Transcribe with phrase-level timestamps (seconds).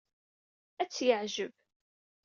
[0.81, 1.53] Ad tt-yeɛjeb.